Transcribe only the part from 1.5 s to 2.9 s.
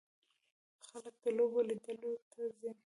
لیدلو ته ځي.